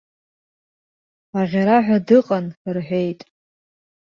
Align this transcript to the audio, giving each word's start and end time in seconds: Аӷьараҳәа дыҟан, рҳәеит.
Аӷьараҳәа 1.39 1.97
дыҟан, 2.07 2.45
рҳәеит. 2.75 3.21